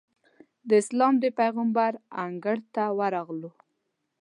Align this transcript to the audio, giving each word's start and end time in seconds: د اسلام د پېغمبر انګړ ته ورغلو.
د 0.67 0.69
اسلام 0.81 1.13
د 1.23 1.25
پېغمبر 1.39 1.91
انګړ 2.23 2.57
ته 2.75 2.83
ورغلو. 2.99 3.51